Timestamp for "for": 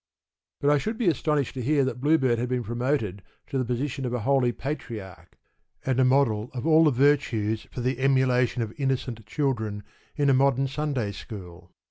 7.71-7.81